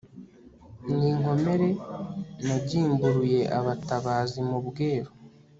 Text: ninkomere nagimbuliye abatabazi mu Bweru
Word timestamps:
ninkomere 0.95 1.69
nagimbuliye 2.45 3.41
abatabazi 3.59 4.39
mu 4.49 4.57
Bweru 4.67 5.11